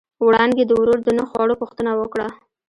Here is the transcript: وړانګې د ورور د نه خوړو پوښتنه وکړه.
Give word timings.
وړانګې 0.25 0.63
د 0.67 0.71
ورور 0.79 0.99
د 1.03 1.09
نه 1.17 1.23
خوړو 1.29 1.59
پوښتنه 1.61 1.91
وکړه. 1.95 2.27